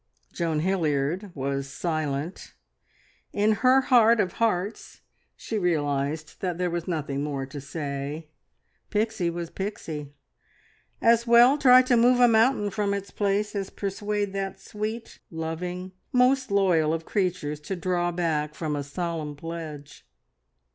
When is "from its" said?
12.71-13.11